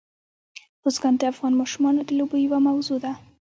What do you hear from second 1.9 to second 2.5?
د لوبو